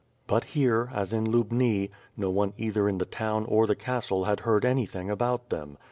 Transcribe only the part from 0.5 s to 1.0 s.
here,